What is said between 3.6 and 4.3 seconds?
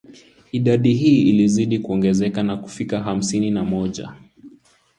moja